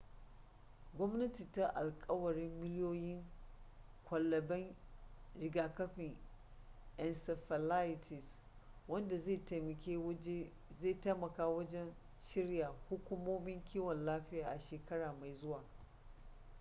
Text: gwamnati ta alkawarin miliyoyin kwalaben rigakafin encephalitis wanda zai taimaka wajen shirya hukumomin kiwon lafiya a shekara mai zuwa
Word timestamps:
gwamnati 0.97 1.45
ta 1.51 1.67
alkawarin 1.75 2.51
miliyoyin 2.61 3.23
kwalaben 4.05 4.75
rigakafin 5.39 6.13
encephalitis 7.05 8.39
wanda 8.87 9.17
zai 10.69 10.91
taimaka 10.93 11.47
wajen 11.47 11.93
shirya 12.21 12.71
hukumomin 12.89 13.63
kiwon 13.63 14.05
lafiya 14.05 14.47
a 14.51 14.59
shekara 14.59 15.13
mai 15.13 15.33
zuwa 15.33 15.63